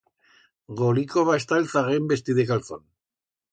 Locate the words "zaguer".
1.75-2.01